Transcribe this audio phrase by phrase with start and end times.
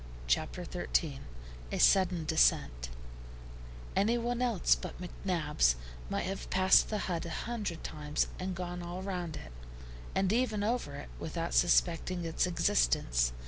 [0.25, 1.19] CHAPTER XIII
[1.71, 2.89] A SUDDEN DESCENT
[3.95, 5.75] ANYONE else but McNabbs
[6.09, 9.51] might have passed the hut a hundred times, and gone all round it,
[10.15, 13.31] and even over it without suspecting its existence.